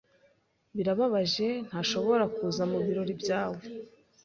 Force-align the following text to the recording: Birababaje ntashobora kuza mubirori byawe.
Birababaje 0.75 1.47
ntashobora 1.67 2.23
kuza 2.35 2.63
mubirori 2.71 3.13
byawe. 3.21 3.61